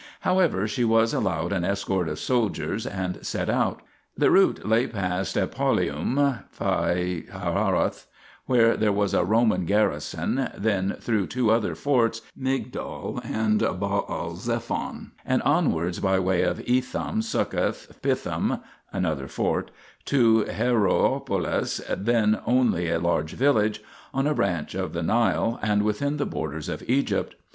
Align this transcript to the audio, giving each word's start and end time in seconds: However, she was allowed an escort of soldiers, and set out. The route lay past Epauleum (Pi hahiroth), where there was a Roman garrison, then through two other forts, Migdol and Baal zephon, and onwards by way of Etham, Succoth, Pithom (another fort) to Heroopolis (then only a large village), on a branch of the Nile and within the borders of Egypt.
However, 0.21 0.67
she 0.67 0.83
was 0.83 1.13
allowed 1.13 1.53
an 1.53 1.63
escort 1.63 2.09
of 2.09 2.17
soldiers, 2.17 2.87
and 2.87 3.23
set 3.23 3.51
out. 3.51 3.83
The 4.17 4.31
route 4.31 4.65
lay 4.67 4.87
past 4.87 5.35
Epauleum 5.37 6.15
(Pi 6.57 7.25
hahiroth), 7.31 8.07
where 8.47 8.75
there 8.75 8.91
was 8.91 9.13
a 9.13 9.23
Roman 9.23 9.65
garrison, 9.65 10.49
then 10.57 10.95
through 10.99 11.27
two 11.27 11.51
other 11.51 11.75
forts, 11.75 12.23
Migdol 12.35 13.21
and 13.23 13.59
Baal 13.59 14.33
zephon, 14.37 15.11
and 15.23 15.43
onwards 15.43 15.99
by 15.99 16.17
way 16.17 16.41
of 16.41 16.63
Etham, 16.67 17.21
Succoth, 17.21 18.01
Pithom 18.01 18.57
(another 18.91 19.27
fort) 19.27 19.69
to 20.05 20.45
Heroopolis 20.45 21.79
(then 21.95 22.39
only 22.47 22.89
a 22.89 22.97
large 22.97 23.33
village), 23.33 23.83
on 24.15 24.25
a 24.25 24.33
branch 24.33 24.73
of 24.73 24.93
the 24.93 25.03
Nile 25.03 25.59
and 25.61 25.83
within 25.83 26.17
the 26.17 26.25
borders 26.25 26.69
of 26.69 26.81
Egypt. 26.89 27.35